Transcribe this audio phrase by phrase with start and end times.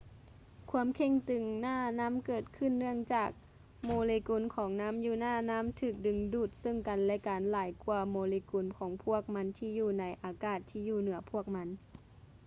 [0.71, 3.29] ຄວາມເຄັ່ງຕຶງໜ້ານ້ຳເກີດຂຶ້ນເນື່ອງຈາກ
[3.85, 11.67] ໂມເລກຸນຂອງນໍ້າຢູໜ້ານໍ້າຖືກດຶງດູດເຊິ່ງກັນ ແລະ ກັນຫຼາຍກ່ວາໂມເລກຸນຂອງພວກມັນທີ່ຢູ່ໃນອາກາດທີ່ຢູ່ເໜືອພວກມັນ